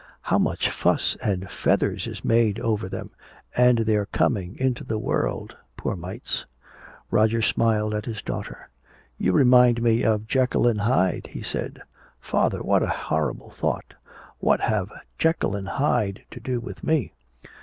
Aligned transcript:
How 0.21 0.39
much 0.39 0.71
fuss 0.71 1.15
and 1.21 1.47
feathers 1.47 2.07
is 2.07 2.25
made 2.25 2.59
over 2.59 2.89
them, 2.89 3.11
and 3.55 3.77
their 3.77 4.07
coming 4.07 4.57
into 4.57 4.83
the 4.83 4.97
world, 4.97 5.55
poor 5.77 5.95
mites?" 5.95 6.43
Roger 7.11 7.43
smiled 7.43 7.93
at 7.93 8.05
his 8.07 8.23
daughter. 8.23 8.69
"You 9.19 9.31
remind 9.31 9.83
me 9.83 10.01
of 10.03 10.25
Jekyll 10.27 10.65
and 10.65 10.81
Hyde," 10.81 11.27
he 11.29 11.43
said. 11.43 11.83
"Father! 12.19 12.63
What 12.63 12.81
a 12.81 12.87
horrible 12.87 13.51
thought! 13.51 13.93
What 14.39 14.61
have 14.61 14.89
Jekyll 15.19 15.55
and 15.55 15.67
Hyde 15.67 16.23
to 16.31 16.39
do 16.39 16.59
with 16.59 16.83
me?" 16.83 17.13